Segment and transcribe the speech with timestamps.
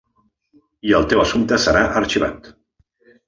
[0.91, 2.49] I el teu assumpte serà arxivat.